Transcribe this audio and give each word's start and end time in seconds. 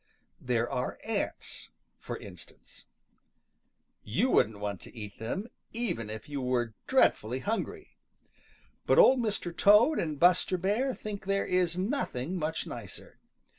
There 0.41 0.67
are 0.67 0.97
ants, 1.03 1.69
for 1.99 2.17
instance. 2.17 2.85
You 4.03 4.31
wouldn't 4.31 4.57
want 4.59 4.81
to 4.81 4.97
eat 4.97 5.19
them 5.19 5.45
even 5.73 6.09
if 6.09 6.27
you 6.27 6.41
were 6.41 6.73
dreadfully 6.87 7.37
hungry. 7.37 7.99
But 8.87 8.97
Old 8.97 9.19
Mr. 9.19 9.55
Toad 9.55 9.99
and 9.99 10.19
Buster 10.19 10.57
Bear 10.57 10.95
think 10.95 11.25
there 11.25 11.45
is 11.45 11.77
nothing 11.77 12.35
much 12.35 12.65
nicer. 12.65 13.19